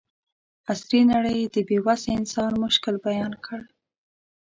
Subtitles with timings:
[0.71, 3.61] عصري نړۍ د بې وسه انسان مشکل بیان کړ.